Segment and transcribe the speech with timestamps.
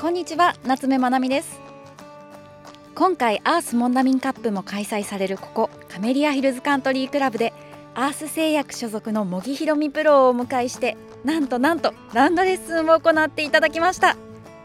[0.00, 1.60] こんにちは夏目まなみです。
[2.94, 7.52] 今回アースモンダミンカップも開催されるここカメリアヒルズカントリークラブで
[7.94, 14.16] アース製薬所属の茂木ひろみプロをお迎えしてなんとなんとランドレッスンを行っていただきました。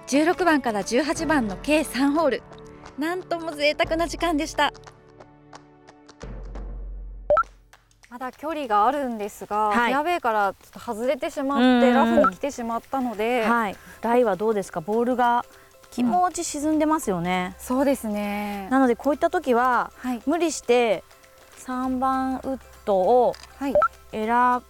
[0.07, 2.43] 16番から18番の計3ホール。
[2.97, 4.71] なんとも贅沢な時間でした。
[8.09, 9.93] まだ距離があるんですが、はい。
[9.93, 11.93] フェアウェイからちょっと外れてしまってうん。
[11.93, 14.79] ラフに来てしまったので、はい、ライはどうですか？
[14.81, 15.43] ボールが
[15.91, 18.67] 気持ち沈んでますよね、そうですね。
[18.69, 20.21] なのでこういった時ははい。
[20.25, 21.03] 無理して
[21.65, 23.73] 3番ウッドをはい。
[24.11, 24.61] 選5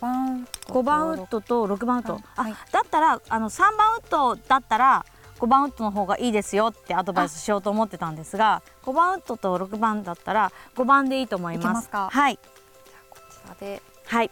[0.00, 2.52] 番5番ウッドと6番ウッド、はい。
[2.52, 5.06] あだったらあの3番ウッドだったら
[5.38, 11.88] 5番ウッドの方がいいですよってアドバイスしようと思ってたんですが5番ウッドと6番だったら5番でいいと思います。
[11.88, 12.38] いはい。
[13.10, 13.82] こちらで。
[14.06, 14.30] はい。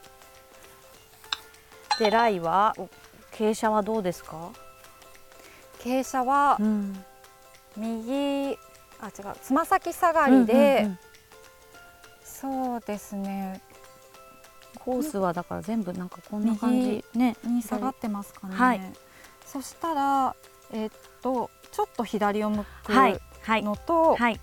[1.99, 2.89] でライはお
[3.33, 4.51] 傾斜はどうですか、
[5.81, 7.05] 傾斜はん、
[7.77, 8.59] 右
[9.01, 10.99] あ違うつま先下がりで、うんうんうん。
[12.25, 13.63] そうですね。
[14.79, 17.05] コースはだから全部なんかこんな感じ。
[17.15, 17.37] ね。
[17.45, 18.81] に下がってますかね、はい。
[19.45, 20.37] そしたら
[20.73, 20.91] えっ
[21.23, 23.63] とちょっと左を向くはいはい。
[23.63, 24.41] のと、はい。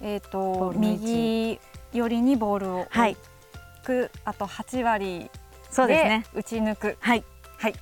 [0.00, 1.58] えっボと右
[1.92, 3.16] 寄りにボールを置はい。
[3.84, 5.30] く、あと8割
[5.70, 6.26] そうですね。
[6.32, 6.96] で打ち抜く。
[7.00, 7.24] はい。
[7.58, 7.74] はい。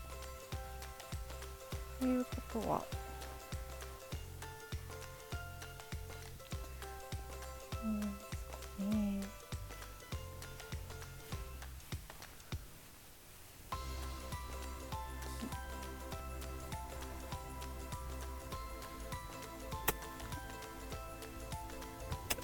[2.00, 2.82] ということは。
[7.82, 8.23] うん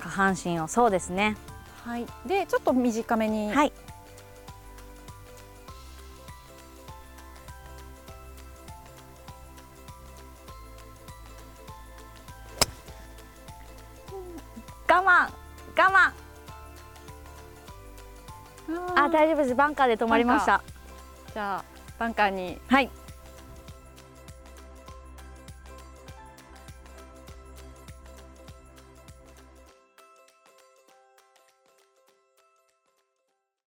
[0.01, 1.37] 下半身をそうですね。
[1.85, 3.73] はい、でちょっと短めに、はい。
[14.89, 15.31] 我慢。
[15.77, 16.13] 我慢。
[18.97, 19.55] あ大丈夫です。
[19.55, 20.63] バンカーで止まりました。
[21.33, 21.65] じゃあ
[21.99, 22.61] バンカーに。
[22.69, 22.91] はい